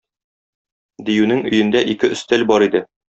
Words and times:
Диюнең 1.09 1.43
өендә 1.51 1.83
ике 1.95 2.11
өстәл 2.17 2.47
бар 2.55 2.67
иде. 2.69 2.83